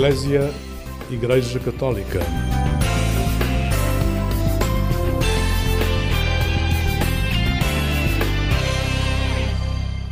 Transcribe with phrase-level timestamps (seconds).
[0.00, 0.50] Eclésia
[1.10, 2.20] Igreja Católica.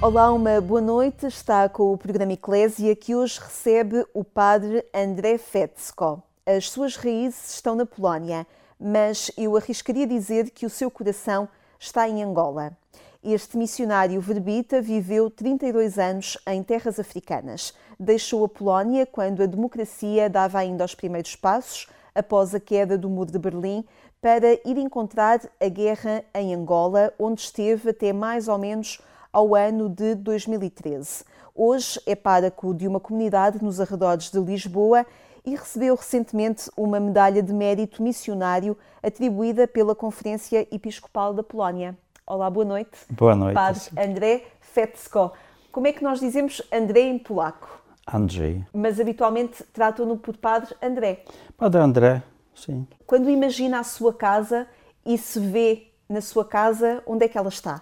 [0.03, 1.25] Olá, uma boa noite.
[1.25, 6.23] Está com o programa Eclésia que hoje recebe o padre André Fetsko.
[6.45, 8.47] As suas raízes estão na Polónia,
[8.79, 11.49] mas eu arriscaria dizer que o seu coração
[11.81, 12.77] está em Angola.
[13.23, 17.75] Este missionário verbita viveu 32 anos em terras africanas.
[17.99, 23.11] Deixou a Polónia quando a democracia dava ainda os primeiros passos, após a queda do
[23.11, 23.85] Muro de Berlim,
[24.21, 29.01] para ir encontrar a guerra em Angola, onde esteve até mais ou menos
[29.33, 31.25] ao ano de 2013.
[31.57, 35.05] Hoje é pároco de uma comunidade nos arredores de Lisboa
[35.45, 41.99] e recebeu recentemente uma medalha de mérito missionário atribuída pela Conferência Episcopal da Polónia.
[42.31, 42.91] Olá, boa noite.
[43.09, 43.55] Boa noite.
[43.55, 45.33] Padre André Fetsko.
[45.73, 47.83] Como é que nós dizemos André em polaco?
[48.07, 48.67] Andrzej.
[48.71, 51.25] Mas habitualmente tratam-no por Padre André.
[51.57, 52.23] Padre André,
[52.55, 52.87] sim.
[53.07, 54.67] Quando imagina a sua casa
[55.07, 57.81] e se vê na sua casa, onde é que ela está?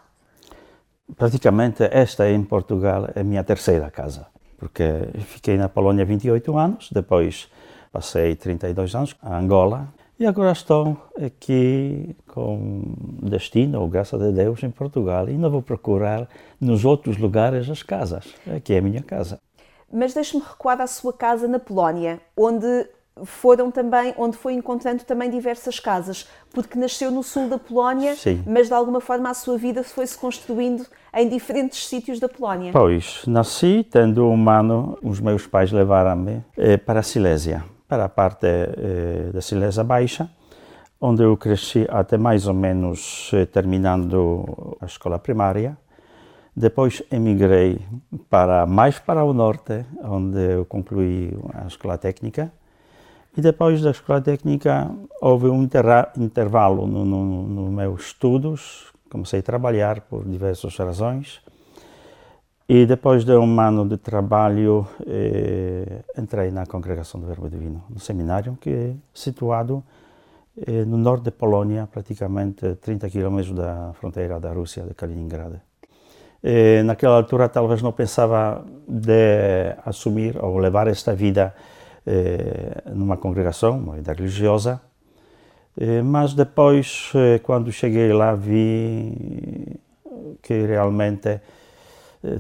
[1.16, 6.88] Praticamente esta em Portugal é a minha terceira casa, porque fiquei na Polónia 28 anos,
[6.92, 7.50] depois
[7.90, 14.62] passei 32 anos a Angola e agora estou aqui com destino, ou graças a Deus,
[14.62, 16.28] em Portugal e não vou procurar
[16.60, 18.24] nos outros lugares as casas.
[18.54, 19.40] Aqui é a minha casa.
[19.92, 22.88] Mas deixe-me recuar à sua casa na Polónia, onde
[23.24, 28.42] foram também, onde foi encontrando também diversas casas, porque nasceu no sul da Polónia, Sim.
[28.46, 32.72] mas de alguma forma a sua vida foi-se construindo em diferentes sítios da Polónia.
[32.72, 38.08] Pois, nasci tendo um ano, os meus pais levaram-me eh, para a Silésia, para a
[38.08, 40.28] parte eh, da Silésia Baixa,
[41.00, 45.76] onde eu cresci até mais ou menos eh, terminando a escola primária.
[46.54, 47.78] Depois emigrei
[48.30, 52.50] para mais para o norte, onde eu concluí a escola técnica.
[53.36, 55.68] E depois da escola técnica houve um
[56.16, 61.42] intervalo no, no, no meus estudos, comecei a trabalhar por diversas razões.
[62.68, 68.00] E depois de um ano de trabalho, eh, entrei na Congregação do Verbo Divino, no
[68.00, 69.84] seminário que é situado
[70.66, 75.60] eh, no norte da Polônia, praticamente 30 quilômetros da fronteira da Rússia, de Kaliningrado.
[76.42, 81.54] Eh, naquela altura talvez não pensava de assumir ou levar esta vida
[82.04, 84.80] eh, numa congregação, uma vida religiosa,
[85.78, 87.12] eh, mas depois,
[87.42, 89.78] quando cheguei lá, vi
[90.42, 91.40] que realmente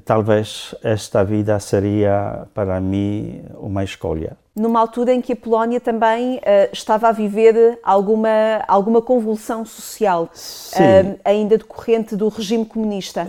[0.04, 4.36] talvez esta vida seria para mim uma escolha.
[4.54, 6.40] Numa altura em que a Polónia também uh,
[6.72, 13.26] estava a viver alguma, alguma convulsão social, uh, ainda decorrente do regime comunista.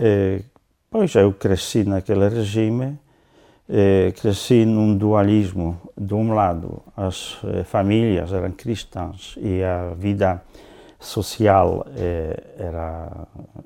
[0.90, 2.98] pois eu cresci naquele regime
[3.68, 5.78] eh, cresci num dualismo.
[5.96, 10.42] De um lado, as eh, famílias eram cristãs e a vida
[10.98, 13.10] social eh, era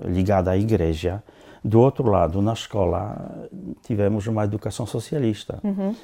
[0.05, 1.23] ligada à igreja.
[1.65, 3.49] Do outro lado, na escola,
[3.83, 5.59] tivemos uma educação socialista.
[5.63, 5.95] Uhum.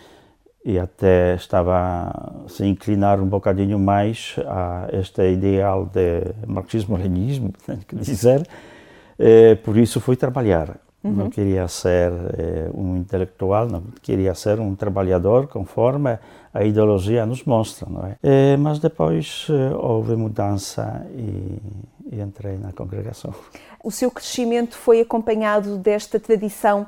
[0.65, 7.79] E até estava a se inclinar um bocadinho mais a este ideal de marxismo-leninismo, tenho
[7.79, 8.47] que dizer.
[9.19, 11.13] Eh, por isso fui trabalhar Uhum.
[11.13, 16.19] Não queria ser eh, um intelectual, não queria ser um trabalhador conforme
[16.53, 18.17] a ideologia nos mostra, não é?
[18.21, 21.61] Eh, mas depois houve mudança e,
[22.11, 23.33] e, entrei na congregação.
[23.83, 26.87] O seu crescimento foi acompanhado desta tradição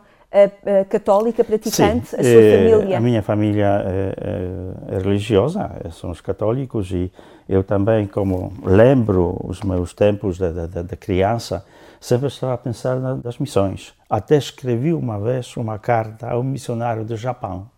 [0.88, 2.08] católica praticante?
[2.08, 2.42] Sim, a sua
[2.78, 2.96] família?
[2.96, 7.10] A minha família é, é, religiosa, são os católicos e
[7.48, 11.64] eu também, como lembro os meus tempos de, de, de criança,
[12.00, 13.92] sempre estava a pensar nas missões.
[14.08, 17.68] Até escrevi uma vez uma carta a um missionário do Japão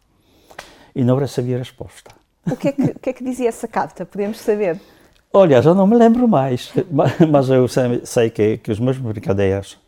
[0.95, 2.11] e não recebi resposta.
[2.47, 4.05] O que é que, que, é que dizia essa carta?
[4.05, 4.79] Podemos saber?
[5.35, 6.71] Olha, já não me lembro mais,
[7.31, 7.67] mas eu
[8.05, 9.79] sei que, que os meus brincadeiras,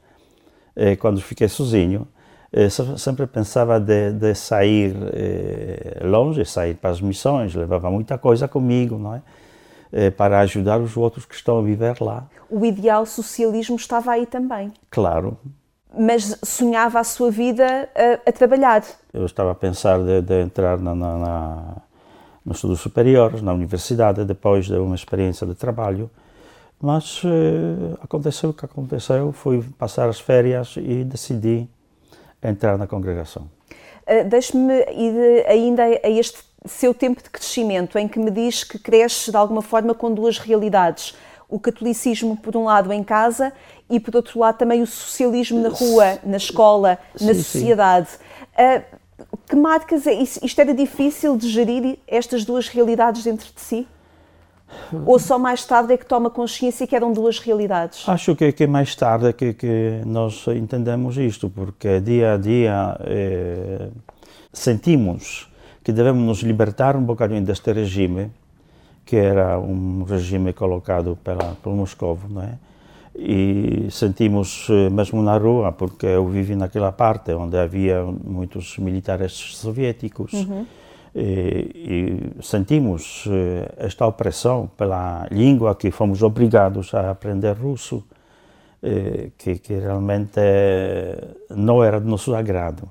[0.75, 2.08] eh, quando fiquei sozinho,
[2.50, 8.49] eh, sempre pensava de, de sair eh, longe, sair para as missões, levava muita coisa
[8.49, 9.23] comigo, não é?
[10.11, 12.26] Para ajudar os outros que estão a viver lá.
[12.50, 14.73] O ideal socialismo estava aí também.
[14.91, 15.38] Claro.
[15.96, 18.82] Mas sonhava a sua vida a, a trabalhar.
[19.12, 21.76] Eu estava a pensar de, de entrar na, na, na,
[22.44, 26.11] nos estudos superiores, na universidade, depois de uma experiência de trabalho.
[26.81, 31.67] Mas eh, aconteceu o que aconteceu, fui passar as férias e decidi
[32.43, 33.49] entrar na congregação.
[34.06, 38.79] Uh, Deixe-me ir ainda a este seu tempo de crescimento, em que me diz que
[38.79, 41.14] cresce de alguma forma com duas realidades.
[41.49, 43.52] O catolicismo, por um lado, em casa,
[43.88, 48.08] e por outro lado, também o socialismo na rua, na escola, na sociedade.
[48.52, 48.82] Uh,
[49.49, 50.61] que marcas é isto?
[50.61, 53.87] Era difícil de gerir estas duas realidades dentro de si?
[55.06, 58.09] Ou só mais tarde é que toma consciência que eram duas realidades?
[58.09, 63.88] Acho que, que mais tarde que, que nós entendemos isto, porque dia a dia eh,
[64.53, 65.49] sentimos
[65.82, 68.31] que devemos nos libertar um bocadinho deste regime,
[69.05, 72.55] que era um regime colocado pela, pelo Moscou, não é?
[73.16, 79.32] E sentimos eh, mesmo na rua, porque eu vivi naquela parte onde havia muitos militares
[79.32, 80.66] soviéticos, uhum.
[81.14, 88.05] e, e, sentimos eh, esta opressão pela língua que fomos obrigados a aprender russo,
[88.82, 90.40] eh, que, que realmente
[91.50, 92.90] não era do nosso agrado.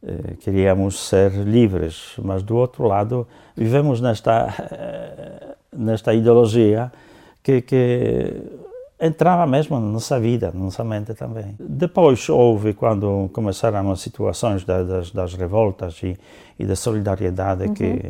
[0.00, 3.26] Eh, queríamos ser livres, mas do outro lado
[3.56, 6.92] vivemos nesta eh, nesta ideologia
[7.42, 8.32] que, que
[9.00, 11.56] entrava mesmo na nossa vida, na nossa mente também.
[11.58, 16.18] Depois houve, quando começaram as situações das, das revoltas e,
[16.58, 17.74] e da solidariedade uhum.
[17.74, 18.00] que,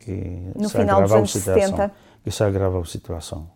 [0.00, 1.92] que no se final dos anos situação, 70.
[2.22, 3.48] Que se agravou a situação.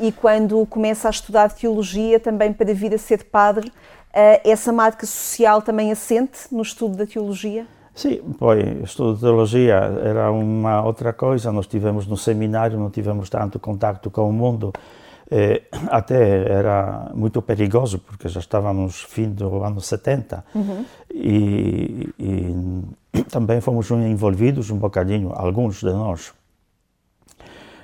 [0.00, 3.72] E quando começa a estudar teologia, também para vir a ser padre,
[4.12, 7.66] eh, essa marca social também assente no estudo da teologia?
[7.94, 11.50] Sim, pois, estudo de teologia era uma outra coisa.
[11.52, 14.72] Nós tivemos no seminário, não tivemos tanto contato com o mundo.
[15.30, 20.44] Eh, até era muito perigoso, porque já estávamos fim do ano 70.
[20.54, 20.84] Uhum.
[21.12, 26.32] E, e também fomos envolvidos um bocadinho, alguns de nós,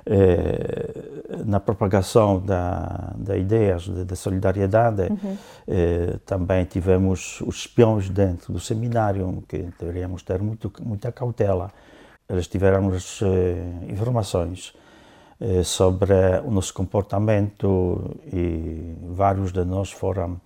[0.06, 5.02] eh, na propagação da, da ideias de, de solidariedade.
[5.02, 5.36] Uhum.
[5.66, 11.72] Eh, também tivemos os espiões dentro do seminário, que deveríamos ter muito, muita cautela.
[12.28, 12.90] Eles tiveram
[13.88, 14.72] informações
[15.64, 20.40] sobre o nosso comportamento e vários de nós foram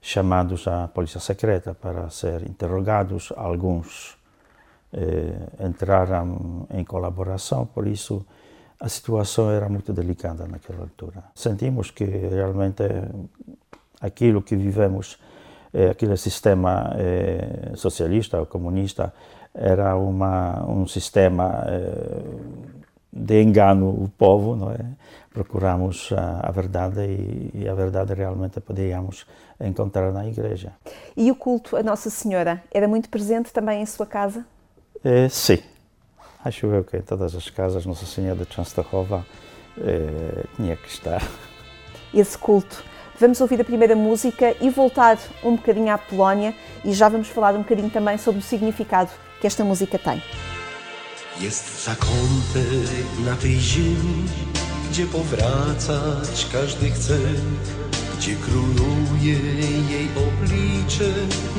[0.00, 3.32] chamados à polícia secreta para ser interrogados.
[3.36, 4.16] Alguns
[4.92, 8.26] eh, entraram em colaboração, por isso
[8.80, 11.22] a situação era muito delicada naquela altura.
[11.34, 12.82] Sentimos que realmente
[14.00, 15.18] aquilo que vivemos,
[15.72, 19.14] eh, aquele sistema eh, socialista ou comunista,
[19.54, 22.81] era uma, um sistema eh,
[23.12, 24.80] de engano o povo, não é?
[25.30, 29.26] Procuramos a, a verdade e, e, a verdade realmente podíamos
[29.60, 30.72] encontrar na igreja.
[31.16, 34.44] E o culto a Nossa Senhora era muito presente também em sua casa?
[35.28, 35.58] sim,
[36.44, 39.24] Acho eu que em todas as casas Nossa Senhora de Częstochowa
[39.78, 41.22] eh, tinha que estar.
[42.12, 42.84] Esse culto.
[43.18, 46.52] Vamos ouvir a primeira música e voltar um bocadinho à Polónia
[46.84, 49.10] e já vamos falar um bocadinho também sobre o significado
[49.40, 50.20] que esta música tem.
[51.40, 54.24] Jest zakątek na tej ziemi,
[54.90, 57.18] gdzie powracać każdy chce,
[58.18, 59.38] gdzie króluje
[59.90, 61.12] jej oblicze,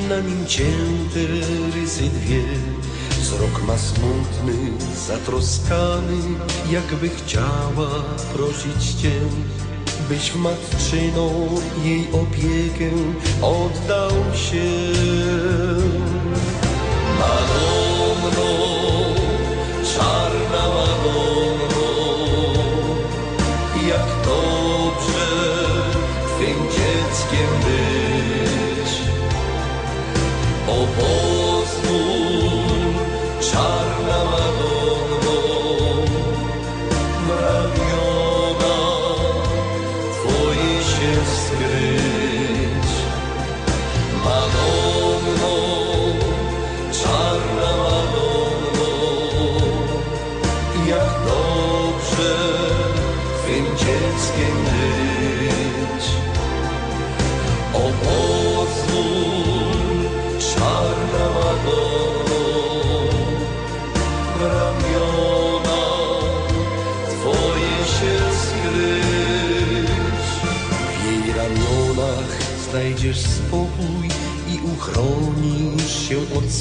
[0.08, 1.20] na nim cięte
[1.74, 2.42] rysy dwie.
[3.10, 4.54] Wzrok ma smutny,
[5.06, 6.16] zatroskany,
[6.70, 8.04] jakby chciała
[8.34, 9.20] prosić Cię,
[10.08, 11.48] byś w matczyną
[11.84, 12.90] jej opiekę
[13.42, 14.84] oddał się.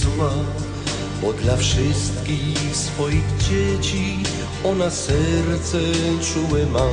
[0.04, 0.32] Zła,
[1.22, 4.18] bo dla wszystkich swoich dzieci
[4.64, 5.80] ona serce
[6.34, 6.90] czułe ma.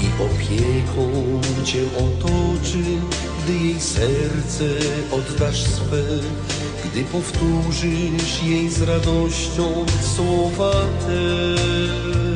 [0.00, 2.84] I opieką cię otoczy,
[3.44, 4.64] gdy jej serce
[5.10, 6.02] oddasz swe,
[6.84, 10.72] gdy powtórzysz jej z radością słowa
[11.06, 12.33] te.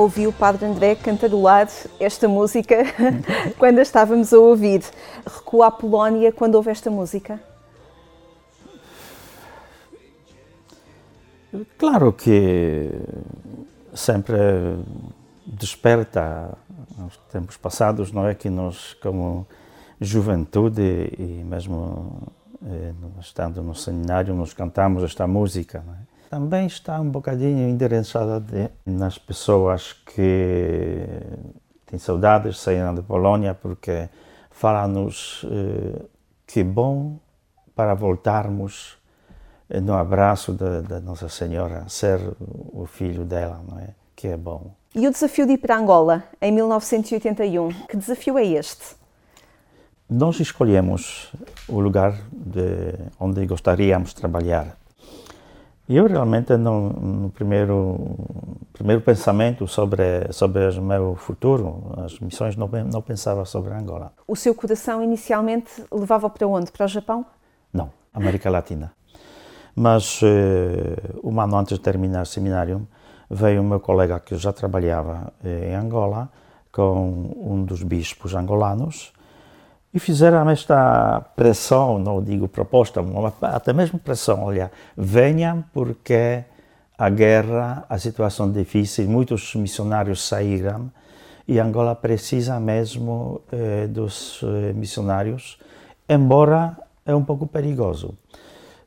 [0.00, 2.76] Ouvi o Padre André cantarolar esta música
[3.58, 4.82] quando a estávamos a ouvir.
[5.26, 7.40] Recua à Polónia quando ouve esta música?
[11.76, 12.90] Claro que
[13.92, 14.36] sempre
[15.44, 16.56] desperta
[16.96, 18.34] nos tempos passados, não é?
[18.34, 19.46] Que nós, como
[20.00, 22.32] juventude e mesmo
[22.64, 25.84] eh, estando no seminário, nos cantamos esta música.
[26.06, 26.09] É?
[26.30, 28.40] Também está um bocadinho endereçada
[28.86, 31.04] nas pessoas que
[31.84, 34.08] têm saudades, saíram da Polônia, porque
[34.48, 36.02] fala-nos eh,
[36.46, 37.18] que bom
[37.74, 38.96] para voltarmos
[39.82, 43.88] no abraço da, da, Nossa Senhora, ser o filho dela, não é?
[44.14, 44.70] Que é bom.
[44.94, 48.94] E o desafio de ir para Angola, em 1981, que desafio é este?
[50.08, 51.32] Nós escolhemos
[51.68, 54.79] o lugar de onde gostaríamos de trabalhar.
[55.92, 58.16] Eu realmente, no, no primeiro,
[58.72, 64.12] primeiro pensamento sobre, sobre o meu futuro, as missões, não, não pensava sobre Angola.
[64.24, 66.70] O seu coração inicialmente levava para onde?
[66.70, 67.26] Para o Japão?
[67.72, 68.92] Não, América Latina.
[69.74, 70.26] Mas uh,
[71.24, 72.86] um ano antes de terminar o seminário,
[73.28, 76.30] veio o meu colega que já trabalhava eh, em Angola
[76.70, 79.12] com um dos bispos angolanos
[79.92, 83.00] e fizeram esta pressão, não digo proposta,
[83.42, 86.44] até mesmo pressão, olha, venham porque
[86.96, 90.90] a guerra, a situação difícil, muitos missionários saíram
[91.48, 95.58] e Angola precisa mesmo eh, dos eh, missionários,
[96.08, 98.14] embora é um pouco perigoso.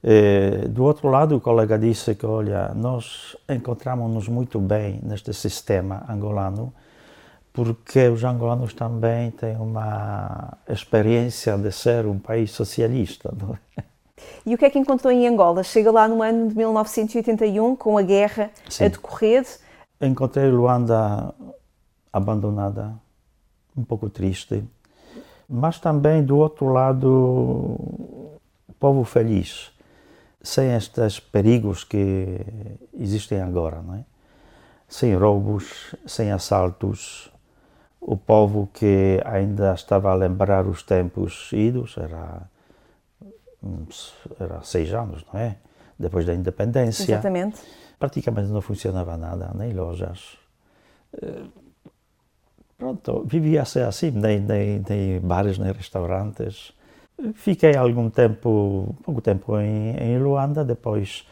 [0.02, 6.06] Eh, do outro lado, o colega disse que, olha, nós encontramos-nos muito bem neste sistema
[6.08, 6.74] angolano,
[7.54, 13.34] porque os angolanos também têm uma experiência de ser um país socialista.
[13.78, 13.84] É?
[14.46, 15.64] E o que é que encontrou em Angola?
[15.64, 18.86] Chega lá no ano de 1981, com a guerra Sim.
[18.86, 19.46] a decorrer.
[20.02, 21.34] Encontrei Luanda
[22.12, 22.94] abandonada,
[23.78, 24.64] um pouco triste,
[25.48, 27.78] mas também do outro lado,
[28.80, 29.72] povo feliz
[30.42, 32.42] sem estes perigos que
[32.94, 34.04] existem agora, não é?
[34.94, 37.33] sem roubos, sem assaltos.
[38.06, 42.42] O povo que ainda estava a lembrar os tempos idos, era,
[44.40, 45.58] era seis anos, não é?
[45.98, 47.14] Depois da independência.
[47.14, 47.62] Exatamente.
[47.98, 50.38] Praticamente não funcionava nada, nem lojas.
[51.22, 51.44] Eh,
[52.78, 56.74] pronto, vivia-se assim, nem, nem, nem bares, nem restaurantes
[57.36, 61.26] Fiquei algum tempo, pouco tempo em, em Luanda, depois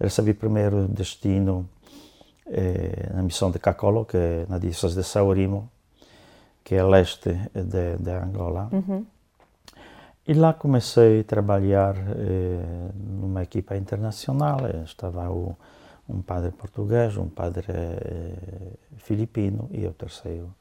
[0.00, 1.68] recebi primeiro destino
[2.46, 5.70] eh, na missão de Kakolo, que é na diocese de Saurimo,
[6.66, 8.68] que é leste de, Angola.
[8.72, 9.06] Uhum.
[10.26, 14.58] E lá comecei a trabalhar eh, numa equipa internacional.
[14.84, 15.56] Estava o,
[16.08, 18.34] um padre português, um padre eh,
[18.96, 20.52] filipino e o terceiro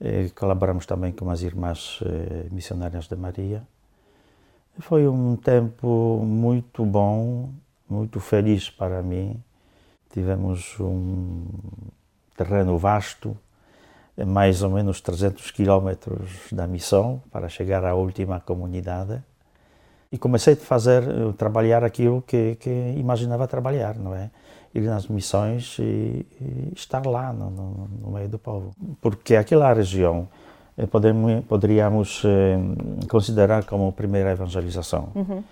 [0.00, 3.62] eh, colaboramos também com as Irmãs eh, Missionárias de Maria.
[4.80, 7.50] Foi um tempo muito bom,
[7.88, 9.40] muito feliz para mim.
[10.10, 11.44] Tivemos um
[12.36, 13.36] terreno vasto,
[14.26, 19.22] mais ou menos 300 quilómetros da missão para chegar à última comunidade.
[20.12, 24.30] E comecei a fazer, a trabalhar aquilo que, que imaginava trabalhar, não é?
[24.74, 28.74] ir nas missões e, e estar lá no, no, no, meio do povo.
[29.00, 30.28] Porque aquela região
[30.76, 32.58] eh, podemos, poderíamos eh,
[33.08, 35.08] considerar como primeira evangelização.
[35.14, 35.42] Uhum.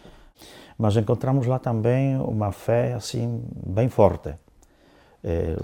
[0.79, 4.35] Mas encontramos lá também uma fé assim bem forte.
[5.29, 5.57] Eh,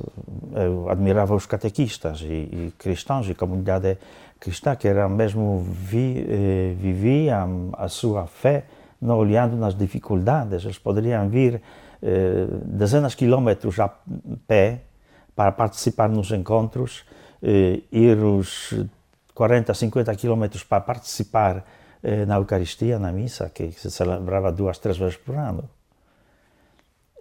[0.66, 3.97] eu admirava os catequistas e, e cristãos e comunidade
[4.38, 8.64] cristã que eram mesmo vi, eh, viviam a sua fé
[9.00, 10.64] não olhando nas dificuldades.
[10.64, 11.62] Eles poderiam vir
[12.02, 13.88] eh, dezenas de quilómetros a
[14.47, 14.83] pé
[15.35, 17.04] para participar nos encontros,
[17.42, 18.75] eh, ir os
[19.35, 21.64] 40, 50 quilómetros para participar
[22.02, 25.64] eh, na Eucaristia, na missa, que se celebrava duas, três vezes por ano.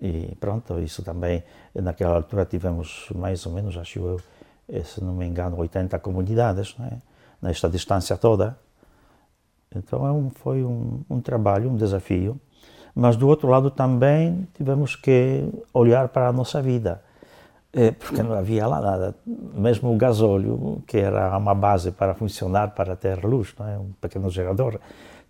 [0.04, 1.44] E pronto, isso também,
[1.74, 4.20] naquela altura tivemos mais ou menos, acho eu,
[4.84, 7.02] se não me engano, 80 comunidades, né?
[7.42, 8.58] nesta distância toda.
[9.74, 12.40] Então é foi um, um trabalho, um desafio
[12.96, 17.02] mas do outro lado também tivemos que olhar para a nossa vida,
[17.74, 19.16] eh, porque não havia lá nada.
[19.26, 23.80] Mesmo o gasóleo, que era uma base para funcionar, para ter luz, é?
[23.80, 24.80] um pequeno gerador,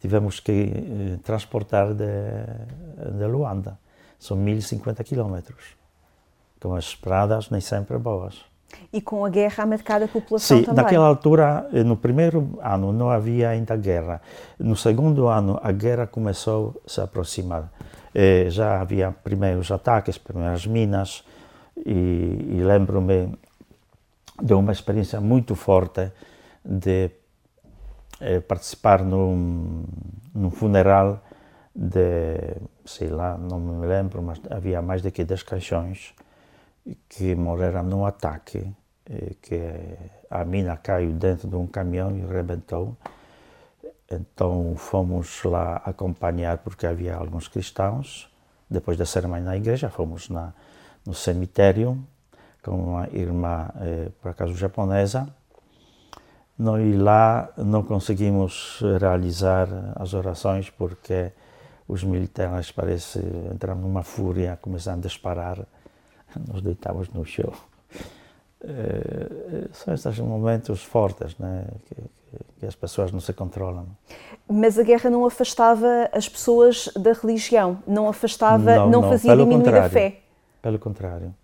[0.01, 2.05] tivemos que eh, transportar de,
[3.17, 3.79] de Luanda.
[4.23, 5.75] São 1050 quilómetros,
[6.61, 8.39] com as estradas nem sempre boas.
[8.91, 10.81] E com a guerra a marcar a população Sim, também?
[10.81, 14.21] naquela altura, eh, no primeiro ano não havia ainda guerra.
[14.57, 17.69] No segundo ano a guerra começou a se aproximar.
[18.15, 21.25] Eh, já havia primeiros ataques, primeiras minas,
[21.85, 23.37] e, e lembro-me
[24.41, 26.13] deu uma experiência muito forte
[26.63, 27.11] de
[28.21, 29.83] eh, participar num,
[30.33, 31.21] num funeral
[31.75, 36.13] de, sei lá, não me lembro, mas havia mais de que 10 caixões
[37.09, 38.71] que morreram num ataque,
[39.09, 39.59] eh, que
[40.29, 42.95] a mina caiu dentro de um caminhão e rebentou.
[44.09, 48.29] Então fomos lá acompanhar, porque havia alguns cristãos.
[48.69, 50.53] Depois da cerimônia na igreja, fomos na,
[51.05, 51.97] no cemitério
[52.61, 55.27] com uma irmã, eh, por acaso japonesa.
[56.59, 61.31] E lá não conseguimos realizar as orações porque
[61.87, 63.19] os militares parece
[63.53, 65.59] entraram numa fúria, começaram a disparar,
[66.47, 67.51] nos deitávamos no chão.
[68.63, 71.67] É, são estes momentos fortes, né?
[71.85, 71.95] Que,
[72.59, 73.85] que, as pessoas não se controlam.
[74.49, 79.35] Mas a guerra não afastava as pessoas da religião, não afastava, não, não, não fazia
[79.35, 80.21] diminuir a fé.
[80.61, 81.35] Pelo contrário,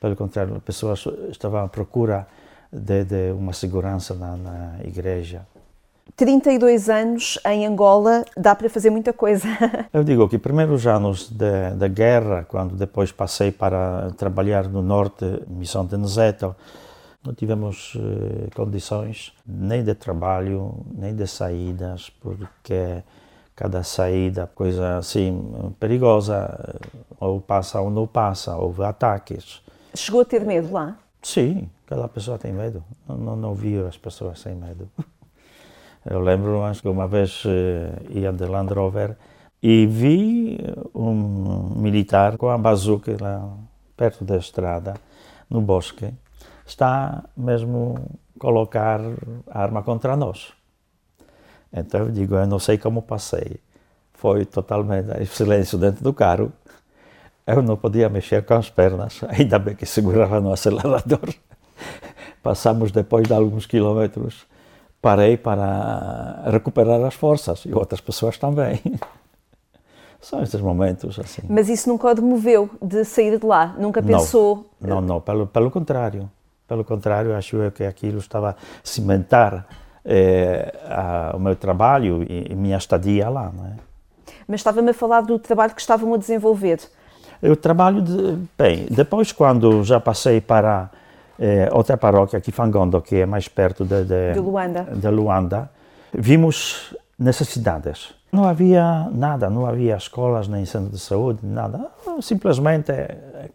[0.00, 2.26] pelo contrário, as pessoas estavam à procura
[2.72, 5.46] de, de uma segurança na, na igreja.
[6.14, 9.46] 32 anos em Angola, dá para fazer muita coisa.
[9.92, 15.84] Eu digo que primeiros anos da guerra, quando depois passei para trabalhar no norte, missão
[15.84, 16.54] de Nezeto,
[17.24, 23.02] não tivemos eh, condições nem de trabalho, nem de saídas, porque
[23.56, 26.78] cada saída, coisa assim perigosa,
[27.18, 29.60] ou passa ou não passa, houve ataques.
[29.94, 30.96] Chegou a ter medo lá?
[31.20, 32.84] Sim, cada pessoa tem medo.
[33.08, 34.88] Não, não, não vi as pessoas sem medo.
[36.08, 39.16] Eu lembro, acho que uma vez eh, ia de Land Rover
[39.60, 40.58] e vi
[40.94, 43.52] um militar com a bazuca lá
[43.96, 44.94] perto da estrada,
[45.50, 46.12] no bosque,
[46.64, 47.96] está mesmo
[48.38, 49.00] colocar
[49.48, 50.52] a arma contra nós.
[51.72, 53.56] Então eu digo, eu não sei como passei.
[54.14, 56.52] Foi totalmente silêncio dentro do carro.
[57.46, 61.34] Eu não podia mexer com as pernas, ainda bem que segurava no acelerador.
[62.42, 64.46] Passamos depois de alguns quilômetros
[65.06, 68.80] parei para recuperar as forças e outras pessoas também.
[70.20, 71.42] São estes momentos assim.
[71.48, 73.76] Mas isso nunca o demoveu de sair de lá?
[73.78, 74.66] Nunca pensou?
[74.80, 76.28] Não, não, não pelo, pelo contrário.
[76.66, 79.64] Pelo contrário, acho eu que aquilo estava a cimentar
[80.04, 83.52] eh, a, o meu trabalho e, e minha estadia lá.
[83.56, 83.74] Não é?
[84.48, 86.80] Mas estava-me a falar do trabalho que estavam a desenvolver.
[87.40, 90.90] O trabalho, de, bem, depois quando já passei para
[91.38, 94.84] é, outra paróquia aqui, Fangondo, que é mais perto de, de, de, Luanda.
[94.84, 95.70] de Luanda,
[96.12, 98.14] vimos necessidades.
[98.32, 101.90] Não havia nada, não havia escolas, nem centro de saúde, nada.
[102.20, 102.92] Simplesmente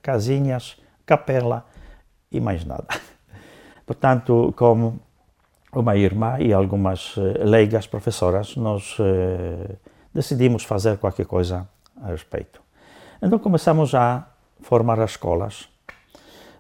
[0.02, 1.66] casinhas, capela
[2.32, 2.86] e mais nada.
[3.86, 5.00] Portanto, como
[5.74, 9.76] uma irmã e algumas eh, leigas professoras, nós eh,
[10.14, 11.68] decidimos fazer qualquer coisa
[12.02, 12.62] a respeito.
[13.22, 14.28] Então começamos a
[14.62, 15.70] formar as escolas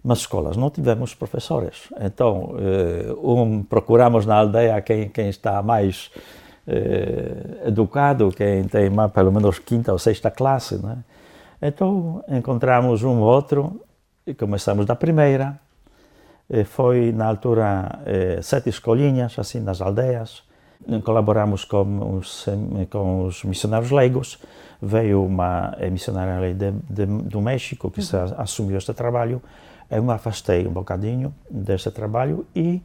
[0.04, 1.90] mas escolas não tivemos professores.
[2.00, 6.10] Então, eh, um, procuramos na aldeia quem, quem está mais
[6.68, 10.78] eh, educado, quem tem mais, pelo menos quinta ou sexta classe.
[10.78, 10.98] Né?
[11.62, 13.80] Então, encontramos um outro
[14.26, 15.60] e começamos da primeira.
[16.50, 20.44] E foi, na altura, eh, sete escolinhas, assim, nas aldeias.
[21.04, 22.48] Colaboramos com os,
[22.90, 24.40] com os missionários leigos.
[24.82, 28.34] Veio uma missionária de, de, do México que uhum.
[28.36, 29.40] assumiu este trabalho
[29.92, 32.82] eu me afastei um bocadinho desse trabalho e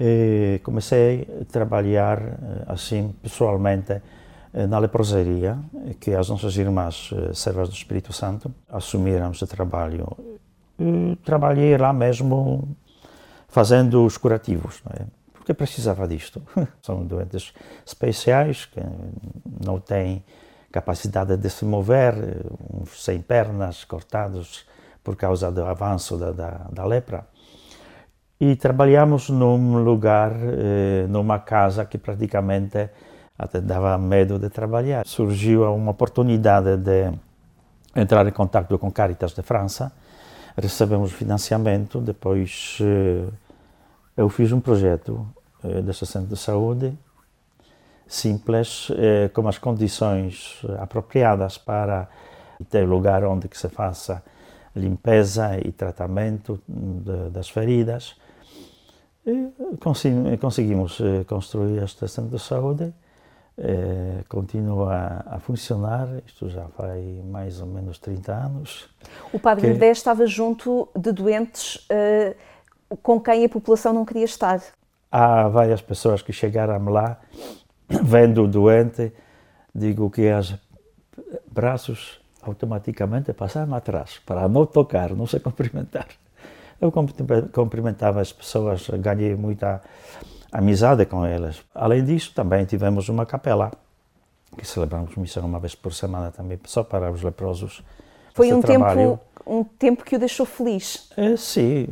[0.00, 4.00] eh, comecei a trabalhar eh, assim pessoalmente
[4.54, 5.58] eh, na leprosaria,
[6.00, 10.06] que as nossas irmãs eh, servas do Espírito Santo assumiram esse trabalho.
[11.24, 12.76] trabalhei lá mesmo
[13.48, 15.04] fazendo os curativos, é?
[15.32, 16.40] porque precisava disto.
[16.80, 17.52] São doentes
[17.84, 18.80] especiais que
[19.64, 20.24] não têm
[20.70, 22.14] capacidade de se mover,
[22.72, 24.64] uns sem pernas, cortados,
[25.02, 27.26] por causa do avanço da, da, da lepra.
[28.40, 32.88] E trabalhamos num lugar, eh, numa casa que praticamente
[33.36, 35.04] até dava medo de trabalhar.
[35.06, 37.10] Surgiu uma oportunidade de
[37.96, 39.90] entrar em contato com Caritas de França,
[40.56, 43.28] recebemos financiamento, depois eh,
[44.16, 45.26] eu fiz um projeto
[45.64, 46.96] eh, desse centro de saúde,
[48.06, 48.88] simples,
[49.34, 52.08] com as condições apropriadas para
[52.70, 54.22] ter lugar onde que se faça
[54.74, 58.16] limpeza e tratamento de, das feridas.
[59.26, 59.52] E
[60.40, 62.94] conseguimos eh, construir este centro de saúde,
[63.58, 68.88] eh, continua a funcionar, isto já faz mais ou menos 30 anos.
[69.32, 69.84] O Padre que...
[69.84, 72.36] estava junto de doentes eh,
[73.02, 74.62] com quem a população não queria estar.
[75.10, 77.18] Há várias pessoas que chegaram lá,
[77.86, 79.12] vendo o doente,
[79.74, 80.54] digo que as
[81.50, 86.08] braços automaticamente passaram atrás, para não tocar, não se cumprimentar.
[86.80, 86.92] Eu
[87.52, 89.82] cumprimentava as pessoas, ganhei muita
[90.52, 91.62] amizade com elas.
[91.74, 93.72] Além disso, também tivemos uma capela,
[94.56, 97.82] que celebramos missão uma vez por semana também, só para os leprosos.
[98.32, 101.10] Foi um tempo, um tempo que o deixou feliz?
[101.16, 101.86] É, sim.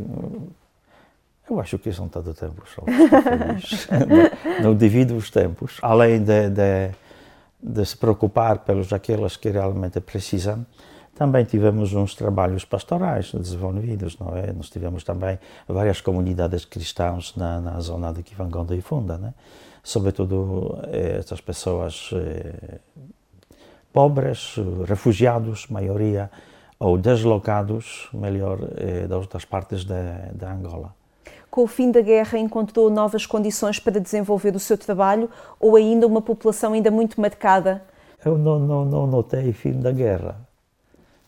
[1.48, 2.82] Eu acho que são todo tempo só
[4.60, 5.78] não, não divido os tempos.
[5.80, 6.90] Além de, de,
[7.66, 10.64] de se preocupar pelos aqueles que realmente precisam,
[11.16, 14.52] também tivemos uns trabalhos pastorais desenvolvidos, não é?
[14.52, 19.34] Nós tivemos também várias comunidades cristãs na, na zona de Kivangonda e Funda, né?
[19.82, 22.80] Sobretudo eh, essas pessoas eh,
[23.92, 26.30] pobres, refugiados, maioria,
[26.78, 30.94] ou deslocados, melhor, eh, das outras partes da Angola.
[31.56, 36.06] Com o fim da guerra, encontrou novas condições para desenvolver o seu trabalho ou ainda
[36.06, 37.82] uma população ainda muito marcada?
[38.22, 40.36] Eu não, não, não notei fim da guerra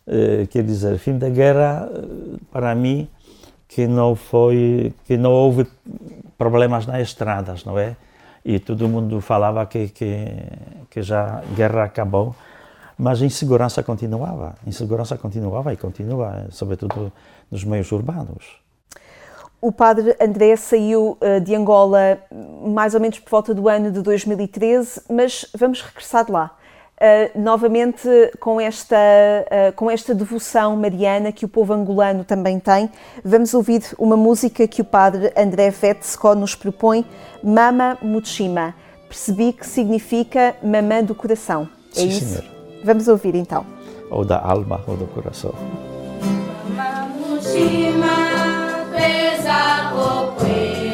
[0.07, 3.09] eh, quer dizer, fim da guerra, eh, para mim,
[3.67, 5.67] que não foi, que não houve
[6.37, 7.97] problemas nas estradas, não é?
[8.45, 10.27] E todo mundo falava que, que,
[10.91, 12.37] que já a guerra acabou,
[12.99, 17.11] mas a insegurança continuava, a insegurança continuava e continua, sobretudo
[17.51, 18.68] nos meios urbanos.
[19.61, 22.19] O padre André saiu eh, de Angola
[22.65, 26.55] mais ou menos por volta do ano de 2013, mas vamos regressar de lá.
[27.01, 28.09] Uh, novamente
[28.41, 32.91] com esta, uh, com esta devoção mariana que o povo angolano também tem,
[33.25, 37.07] vamos ouvir uma música que o padre André Vetsko nos propõe,
[37.41, 38.75] Mama Muchima.
[39.09, 41.69] Percebi que significa mamã do coração.
[41.93, 42.25] É Sim, isso?
[42.25, 42.45] Senhor.
[42.85, 43.65] Vamos ouvir então.
[44.11, 45.55] Ou da alma ou do coração.
[46.75, 48.48] Mama Muchima,
[48.99, 49.59] pesa
[49.95, 50.88] Mama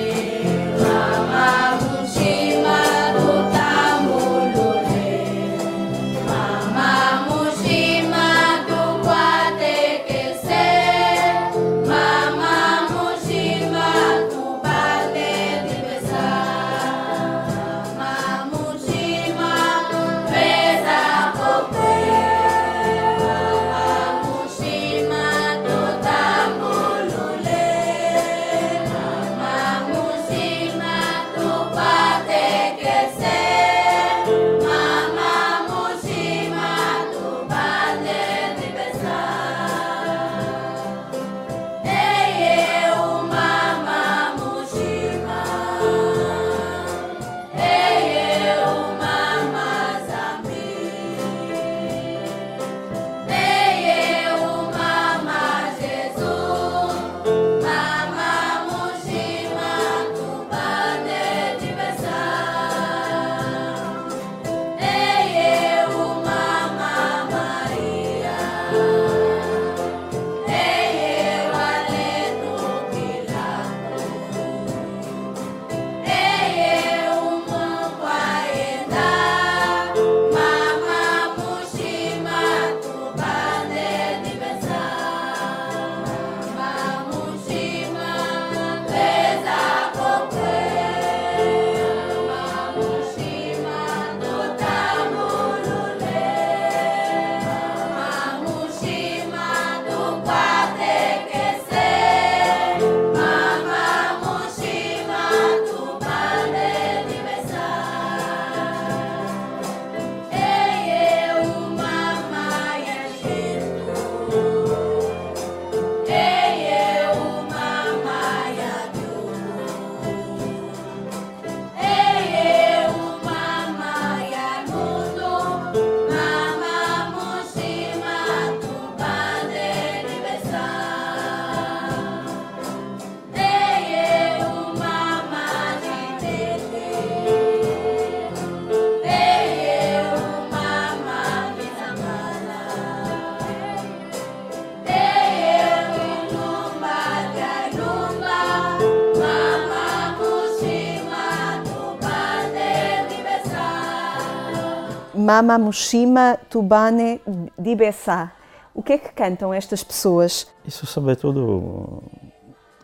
[155.34, 157.20] Mama Mushima Tubane
[157.58, 158.30] Dibessa.
[158.72, 160.46] O que é que cantam estas pessoas?
[160.64, 162.04] Isso, sobretudo,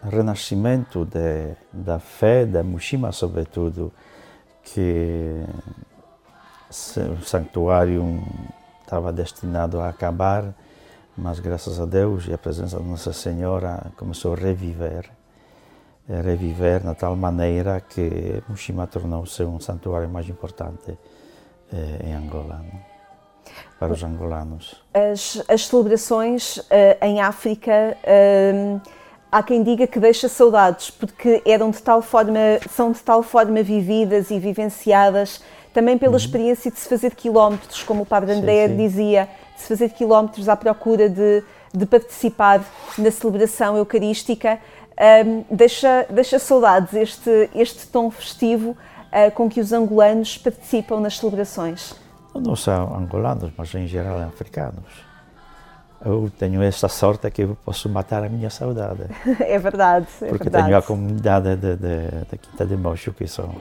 [0.02, 3.92] renascimento de, da fé da Mushima, sobretudo,
[4.64, 5.44] que
[7.18, 8.20] o santuário
[8.80, 10.52] estava destinado a acabar,
[11.16, 15.08] mas graças a Deus e a presença de Nossa Senhora começou a reviver,
[16.08, 20.98] reviver na tal maneira que Mushima tornou-se um santuário mais importante
[21.72, 22.64] eh, em Angola,
[23.78, 24.82] para os angolanos.
[24.92, 26.66] As, as celebrações uh,
[27.02, 28.80] em África uh,
[29.32, 33.62] Há quem diga que deixa saudades, porque eram de tal forma, são de tal forma
[33.62, 35.40] vividas e vivenciadas,
[35.72, 38.76] também pela experiência de se fazer quilómetros, como o Padre André sim.
[38.76, 42.60] dizia, de se fazer quilómetros à procura de, de participar
[42.98, 44.58] na celebração eucarística.
[44.98, 48.76] Ahm, deixa, deixa saudades este, este tom festivo
[49.34, 51.94] com que os angolanos participam nas celebrações.
[52.34, 55.10] Não são angolanos, mas em geral africanos.
[56.04, 59.02] Eu tenho essa sorte que eu posso matar a minha saudade.
[59.40, 60.64] É verdade, é Porque verdade.
[60.64, 63.54] tenho a comunidade de, de, da Quinta de Mocho, que são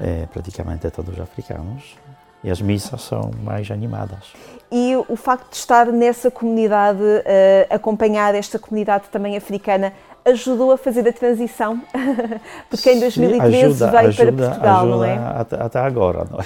[0.00, 1.96] eh, praticamente todos africanos,
[2.44, 4.32] e as missas são mais animadas.
[4.70, 9.92] E o facto de estar nessa comunidade, eh, acompanhar esta comunidade também africana,
[10.24, 11.80] ajudou a fazer a transição?
[12.70, 15.16] Porque em 2013 Sim, ajuda, veio ajuda, para Portugal, ajuda não é?
[15.64, 16.44] Até, agora, não é?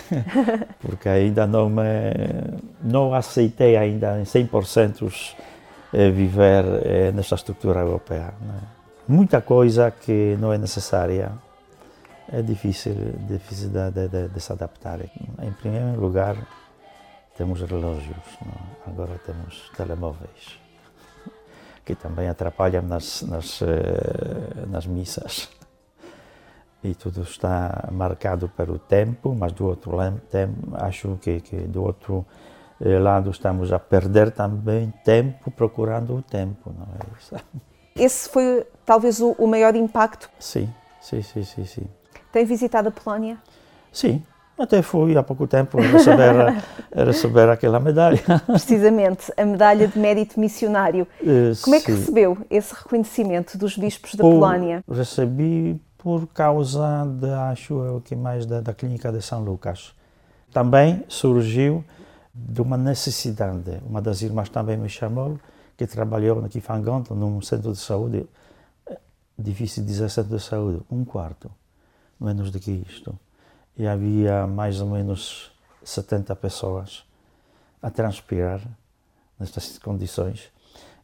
[0.80, 1.82] Porque ainda não me,
[2.82, 5.34] não aceitei ainda em 100%
[5.92, 8.34] eh, viver eh, nesta estrutura europeia.
[8.42, 8.76] é?
[9.08, 11.30] Muita coisa que não é necessária
[12.32, 12.94] é difícil,
[13.28, 14.98] difícil de, de- de- de se adaptar.
[15.00, 16.36] Em primeiro lugar,
[17.36, 18.90] temos relógios, não é?
[18.90, 20.58] agora temos telemóveis
[21.86, 25.48] que também atrapalham nas, nas, eh, nas missas.
[26.82, 30.20] E tudo está marcado pelo tempo, mas do outro lado,
[30.74, 32.26] acho que, que do outro
[32.80, 37.36] eh, lado estamos a perder também tempo procurando o tempo, não é isso?
[37.94, 40.28] Esse foi talvez o, o maior impacto.
[40.40, 40.68] Sim,
[41.00, 41.86] sim, sim, sim, sim.
[42.32, 43.38] Tem visitado a Polónia?
[43.92, 44.22] Sim,
[44.58, 46.62] até fui há pouco tempo receber,
[46.94, 48.20] receber aquela medalha.
[48.46, 51.06] Precisamente, a medalha de mérito missionário.
[51.22, 51.98] Eh, Como é que sim.
[51.98, 54.82] recebeu esse reconhecimento dos bispos da Por- Polónia?
[54.90, 59.92] Recebi por causa, de, acho eu, que mais da, da clínica de São Lucas.
[60.52, 61.84] Também surgiu
[62.34, 63.78] de uma necessidade.
[63.86, 65.38] Uma das irmãs também me chamou,
[65.76, 68.26] que trabalhou aqui em Fangonto, num centro de saúde.
[68.88, 68.96] Eh,
[69.38, 71.50] Difícil dizer centro de saúde, um quarto,
[72.20, 73.14] menos do que isto.
[73.76, 75.52] E havia mais ou menos
[75.84, 77.04] 70 pessoas
[77.82, 78.60] a transpirar
[79.38, 80.50] nestas condições.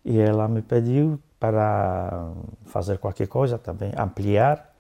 [0.05, 2.33] E ela me pediu para
[2.67, 4.73] fazer qualquer coisa também, ampliar.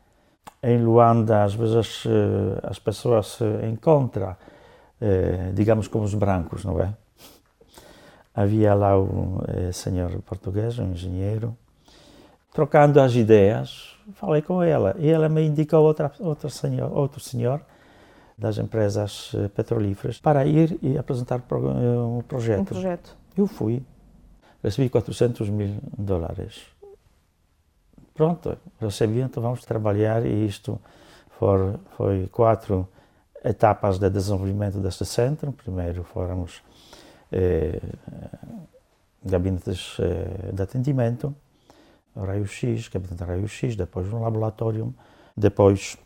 [0.62, 4.36] Em Luanda, às vezes, eh, as pessoas se encontram,
[5.00, 6.94] eh, digamos, como os brancos, não é?
[8.34, 11.56] Havia lá um eh, senhor português, um engenheiro,
[12.52, 17.60] trocando as ideias, falei com ela e ela me indicou outra, outra senhor, outro senhor
[18.36, 22.64] das empresas eh, petrolíferas para ir e apresentar eh, um Um projeto.
[22.64, 23.16] projeto.
[23.36, 23.82] Eu fui,
[24.62, 26.62] recebi 400 mil dólares.
[28.14, 30.78] Pronto, recebi, então vamos trabalhar e isto
[31.38, 32.86] for, foi quatro
[33.44, 35.50] etapas de desenvolvimento deste centro.
[35.52, 36.62] Primeiro fomos
[37.30, 37.80] eh,
[39.24, 41.34] gabinetes eh, de atendimento,
[42.14, 44.94] raio-x, gabinete de raio-x, depois um laboratório,
[45.36, 45.96] depois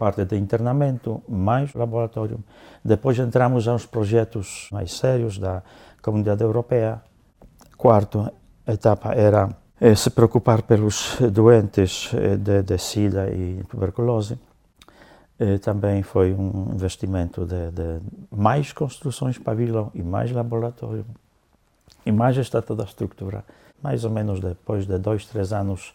[0.00, 2.38] parte de internamento, mais laboratório.
[2.82, 5.62] Depois entramos aos projetos mais sérios da
[6.00, 7.02] Comunidade Europeia.
[7.76, 8.32] Quarto
[8.66, 9.42] etapa era
[9.78, 14.38] eh, se preocupar pelos doentes eh, de, de SIDA e tuberculose.
[15.38, 21.04] Eh, Também foi um investimento de, de mais construções pavilhão e mais laboratório
[22.06, 23.44] e mais esta toda a estrutura.
[23.82, 25.92] Mais ou menos depois de dois, três anos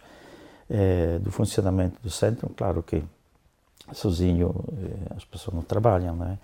[0.69, 3.03] eh, do funcionamento do centro, claro que
[3.93, 6.37] sozinho eh, as pessoas não trabalham, não é?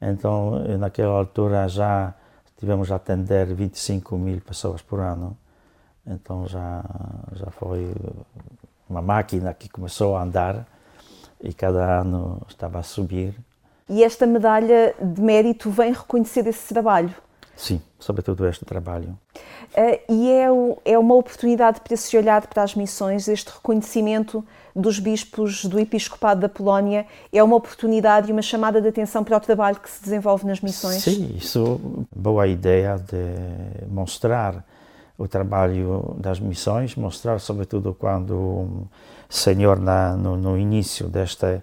[0.00, 2.14] Então, eh, naquela altura já
[2.58, 5.36] tivemos a atender 25 mil pessoas por ano.
[6.06, 6.84] Então já,
[7.32, 7.92] já foi
[8.88, 10.66] uma máquina que começou a andar
[11.40, 13.34] e cada ano estava a subir.
[13.88, 17.14] E esta medalha de mérito vem reconhecer esse trabalho.
[17.62, 19.16] Sim, sobretudo este trabalho.
[19.72, 24.44] Eh, e é, o- é uma oportunidade para se olhar para as missões, este reconhecimento
[24.74, 29.36] dos bispos do Episcopado da Polónia é uma oportunidade e uma chamada de atenção para
[29.36, 31.04] o trabalho que se desenvolve nas missões.
[31.04, 31.80] Sim, isso
[32.14, 34.64] boa ideia de mostrar
[35.16, 38.88] o trabalho das missões, mostrar sobretudo quando o
[39.28, 41.62] Senhor na, no, no início desta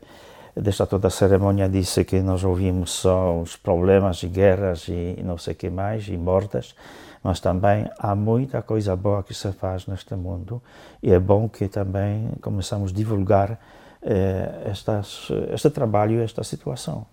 [0.62, 5.38] desta toda a cerimônia disse que nós ouvimos só os problemas e guerras e não
[5.38, 6.76] sei o que mais e mortes,
[7.24, 10.62] mas também há muita coisa boa que se faz neste mundo
[11.02, 13.60] e é bom que também começamos a divulgar
[14.02, 17.06] eh, estas, este trabalho esta situação.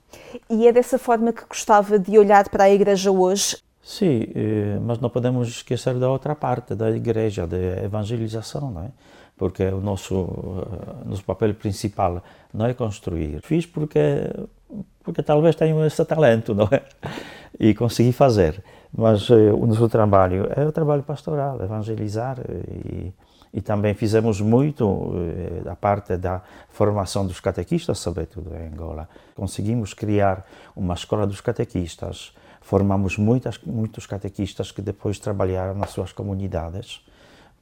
[0.49, 3.57] E é dessa forma que gostava de olhar para a Igreja hoje.
[3.83, 8.91] Sim, eh, mas não podemos esquecer da outra parte da igreja, da evangelização, não é?
[9.37, 12.23] Porque o nosso, eh, nosso papel principal
[12.53, 13.41] não é construir.
[13.43, 14.01] Fiz porque,
[15.05, 16.83] porque talvez tenho esse talento, não é?
[17.61, 18.63] E consegui fazer.
[18.97, 23.13] Mas eh, o nosso trabalho é o trabalho pastoral, evangelizar e,
[23.53, 25.13] E também fizemos muito
[25.65, 29.09] eh, a parte da formação dos catequistas, sobretudo em Angola.
[29.35, 30.45] Conseguimos criar
[30.75, 37.01] uma escola dos catequistas, formamos muitas, muitos catequistas que depois trabalharam nas suas comunidades,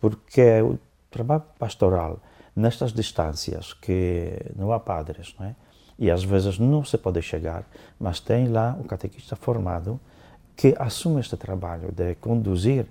[0.01, 0.79] porque o
[1.15, 2.19] trabalho pastoral
[2.55, 5.55] nestas distâncias que não há padres, não é?
[5.99, 7.65] e às vezes não se pode chegar,
[7.99, 10.01] mas tem lá o catequista formado
[10.57, 12.87] que assume este trabalho de conduzir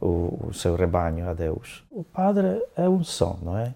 [0.00, 1.84] o, o seu rebanho a Deus.
[1.90, 3.74] O padre é um som, não é?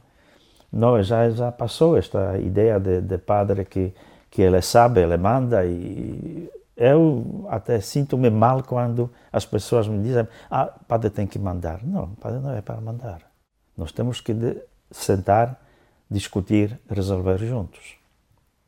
[0.70, 3.94] Não, já, já passou esta ideia de, de padre que,
[4.30, 10.28] que ele sabe, ele manda e eu até sinto-me mal quando as pessoas me dizem
[10.50, 11.82] ah, padre tem que mandar.
[11.82, 13.27] Não, padre não é para mandar.
[13.78, 14.34] Nós temos que
[14.90, 15.64] sentar,
[16.10, 17.96] discutir, resolver juntos.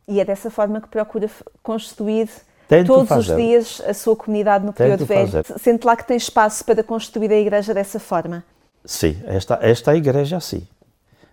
[0.06, 1.28] E é dessa forma que procura
[1.62, 2.30] construir
[2.68, 3.32] Tento todos fazer.
[3.32, 5.28] os dias a sua comunidade no período velho.
[5.28, 5.58] fazer.
[5.58, 8.44] Sente lá que tem espaço para construir a igreja dessa forma.
[8.84, 10.66] Sim, esta, esta igreja sim,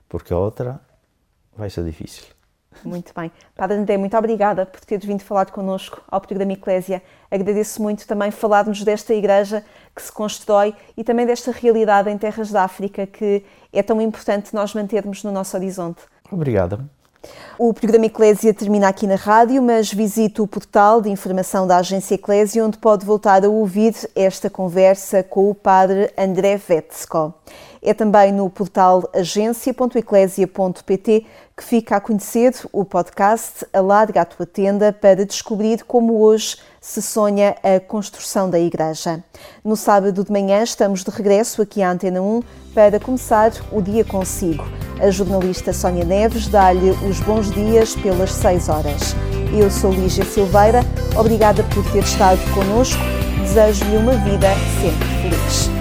[0.09, 0.81] porque a outra
[1.55, 2.25] vai ser difícil.
[2.83, 3.31] Muito bem.
[3.55, 7.01] Padre André, muito obrigada por teres vindo falar connosco ao programa Eclésia.
[7.29, 9.63] Agradeço muito também falarmos desta igreja
[9.95, 14.53] que se constrói e também desta realidade em terras da África que é tão importante
[14.53, 16.01] nós mantermos no nosso horizonte.
[16.31, 16.87] Obrigado.
[17.57, 22.15] O programa Eclésia termina aqui na rádio, mas visite o portal de informação da Agência
[22.15, 27.33] Eclésia, onde pode voltar a ouvir esta conversa com o padre André Vetsko.
[27.87, 34.91] É também no portal agência.eclésia.pt que fica a conhecer o podcast Alarga a tua tenda
[34.91, 39.23] para descobrir como hoje se sonha a construção da igreja.
[39.63, 44.03] No sábado de manhã estamos de regresso aqui à Antena 1 para começar o dia
[44.03, 44.65] consigo.
[44.99, 49.15] A jornalista Sónia Neves dá-lhe os bons dias pelas 6 horas.
[49.57, 50.81] Eu sou Lígia Silveira,
[51.17, 53.01] obrigada por ter estado connosco,
[53.43, 54.49] desejo-lhe uma vida
[54.81, 55.76] sempre feliz.